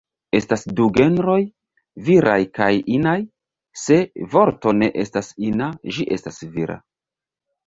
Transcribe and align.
Estas 0.37 0.61
du 0.77 0.85
genroj: 0.99 1.35
viraj 2.07 2.37
kaj 2.59 2.69
inaj, 2.95 3.13
se 3.83 3.99
vorto 4.33 4.75
ne 4.79 4.91
estas 5.05 5.31
ina, 5.51 5.69
ĝi 5.99 6.09
estas 6.19 6.43
vira. 6.59 6.81